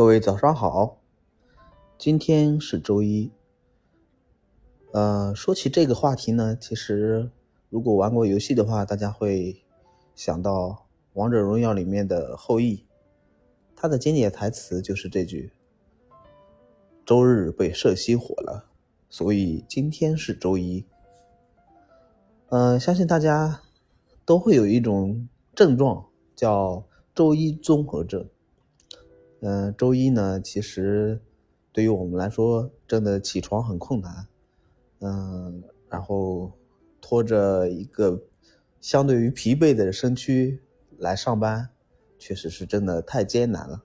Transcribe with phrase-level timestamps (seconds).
[0.00, 0.96] 各位早上好，
[1.98, 3.30] 今天是周一。
[4.92, 7.30] 呃，说起这个话题呢，其实
[7.68, 9.62] 如果玩过游戏的话，大家会
[10.14, 10.68] 想到
[11.12, 12.86] 《王者荣耀》里面的后羿，
[13.76, 15.52] 他的经典台词就是这句
[17.04, 18.70] ：“周日被射熄火了，
[19.10, 20.82] 所以今天是周一。”
[22.48, 23.60] 嗯，相信大家
[24.24, 28.26] 都会有一种症状，叫周一综合症。
[29.40, 31.20] 嗯，周一呢，其实
[31.72, 34.26] 对于我们来说，真的起床很困难。
[35.00, 36.52] 嗯，然后
[37.00, 38.22] 拖着一个
[38.80, 40.60] 相对于疲惫的身躯
[40.98, 41.70] 来上班，
[42.18, 43.82] 确实是真的太艰难了。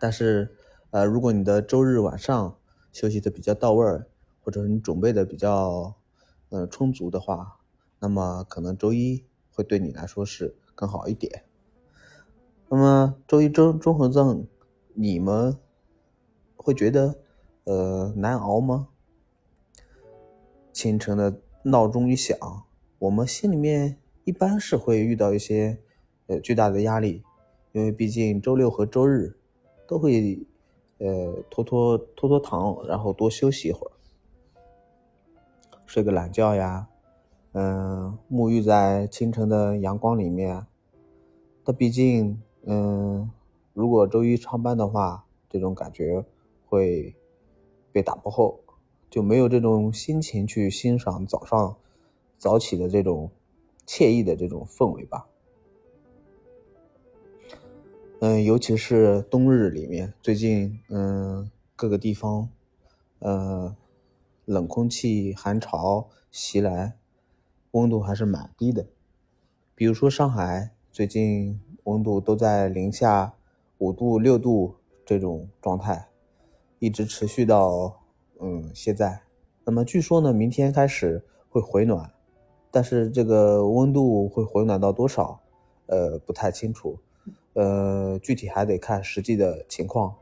[0.00, 0.52] 但是，
[0.90, 2.58] 呃，如果你的周日晚上
[2.92, 4.08] 休息的比较到位儿，
[4.40, 5.94] 或者你准备的比较
[6.48, 7.60] 呃充足的话，
[8.00, 11.44] 那么可能周一会对你来说是更好一点。
[12.74, 14.46] 那么周一综综合症，
[14.94, 15.58] 你们
[16.56, 17.18] 会觉得
[17.64, 18.88] 呃难熬吗？
[20.72, 22.34] 清晨的闹钟一响，
[22.98, 25.82] 我们心里面一般是会遇到一些
[26.28, 27.22] 呃巨大的压力，
[27.72, 29.36] 因为毕竟周六和周日
[29.86, 30.42] 都会
[30.96, 33.92] 呃拖拖拖拖堂，然后多休息一会儿，
[35.84, 36.88] 睡个懒觉呀，
[37.52, 40.66] 嗯，沐浴在清晨的阳光里面，
[41.62, 42.40] 但毕竟。
[42.64, 43.28] 嗯，
[43.72, 46.24] 如果周一上班的话，这种感觉
[46.64, 47.12] 会
[47.90, 48.60] 被打破后，
[49.10, 51.76] 就没有这种心情去欣赏早上
[52.38, 53.32] 早起的这种
[53.84, 55.26] 惬意的这种氛围吧。
[58.20, 62.48] 嗯，尤其是冬日里面，最近嗯各个地方，
[63.18, 63.74] 呃
[64.44, 66.96] 冷空气寒潮袭来，
[67.72, 68.86] 温度还是蛮低的，
[69.74, 71.60] 比如说上海最近。
[71.84, 73.32] 温度都在零下
[73.78, 76.08] 五度、六度这种状态，
[76.78, 78.00] 一直持续到
[78.40, 79.20] 嗯现在。
[79.64, 82.10] 那么据说呢，明天开始会回暖，
[82.70, 85.40] 但是这个温度会回暖到多少，
[85.86, 86.98] 呃不太清楚，
[87.54, 90.14] 呃具体还得看实际的情况。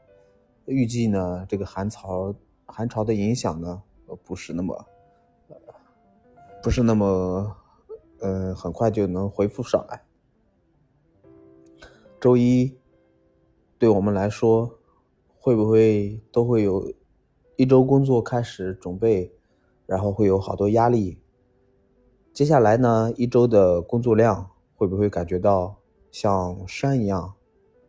[0.66, 2.34] 预计呢，这个寒潮
[2.66, 3.82] 寒潮的影响呢，
[4.24, 4.86] 不是那么
[6.62, 7.56] 不是那么
[8.20, 10.02] 嗯很快就能恢复上来。
[12.20, 12.76] 周一，
[13.78, 14.78] 对我们来说，
[15.38, 16.92] 会不会都会有
[17.56, 19.32] 一周工作开始准备，
[19.86, 21.18] 然后会有好多压力。
[22.34, 25.78] 接下来呢，一周的工作量会不会感觉到
[26.10, 27.32] 像山一样，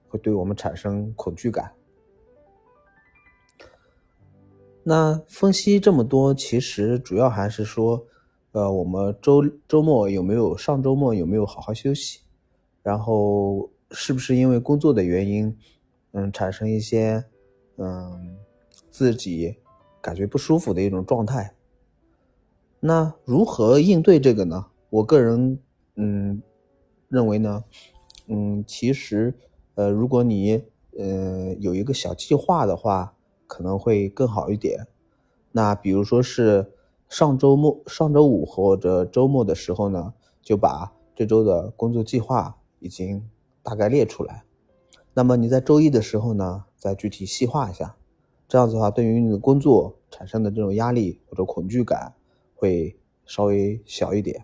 [0.08, 1.74] 会对我们产生恐惧感？
[4.84, 8.06] 那分析这么多，其实主要还是说，
[8.53, 12.22] 呃，我们周周末有没有上周末有没有好好休息，
[12.81, 13.70] 然后。
[13.91, 15.57] 是不是因为工作的原因，
[16.13, 17.25] 嗯，产生一些，
[17.78, 18.38] 嗯，
[18.90, 19.57] 自己
[20.02, 21.53] 感觉不舒服的一种状态？
[22.79, 24.68] 那如何应对这个呢？
[24.90, 25.59] 我个人，
[25.96, 26.41] 嗯，
[27.09, 27.63] 认为呢，
[28.28, 29.34] 嗯，其实，
[29.75, 30.63] 呃，如果你，
[30.97, 33.16] 呃，有一个小计划的话，
[33.46, 34.88] 可能会更好一点。
[35.52, 36.72] 那比如说是
[37.09, 43.29] 上周末、上周五或者周末的时候呢，就把这周的工作计划已经。
[43.63, 44.44] 大概列出来，
[45.13, 47.95] 那么你在周一的时候呢，再具体细化一下，
[48.47, 52.16] 这样子的话，对于你的工作产生的这种压力或者恐惧感
[52.55, 54.44] 会稍微小一点。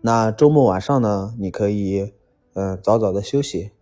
[0.00, 2.14] 那周末晚上呢，你可以
[2.54, 3.72] 嗯早早的休息，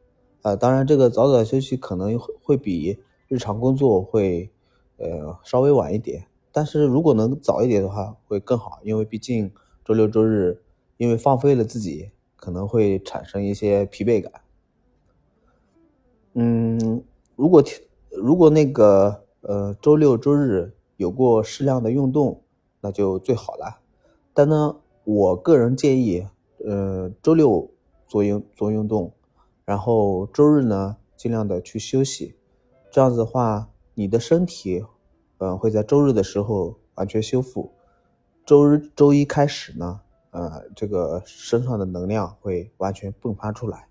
[0.42, 4.50] 呃，当然这个早早的休息可能会会比日常工作会
[4.96, 9.52] 呃稍微晚一点，但是如果能早一点的话会更好，因为毕竟
[9.84, 10.62] 周六周日
[10.96, 12.10] 因为放飞了自己。
[12.42, 14.32] 可能会产生一些疲惫感。
[16.32, 17.04] 嗯，
[17.36, 17.62] 如果
[18.10, 22.42] 如果那个呃周六周日有过适量的运动，
[22.80, 23.78] 那就最好了。
[24.34, 26.26] 但呢，我个人建议，
[26.66, 27.70] 呃，周六
[28.08, 29.12] 做运做运动，
[29.64, 32.34] 然后周日呢尽量的去休息。
[32.90, 34.84] 这样子的话，你的身体，
[35.38, 37.70] 嗯，会在周日的时候完全修复。
[38.44, 40.00] 周日周一开始呢。
[40.32, 43.86] 呃，这个身上的能量会完全迸发出来。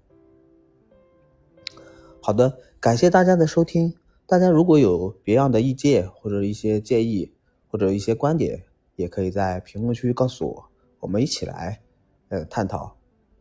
[2.21, 3.95] 好的，感谢大家的收听。
[4.27, 7.33] 大家如果有别样的意见或者一些建议
[7.67, 8.63] 或者一些观点，
[8.95, 10.65] 也可以在评论区告诉我，
[10.99, 11.81] 我们一起来
[12.29, 12.95] 呃探讨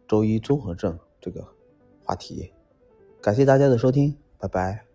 [0.08, 1.46] 周一综合症这个
[2.05, 2.53] 话题。
[3.20, 4.89] 感谢大家的收听，拜拜。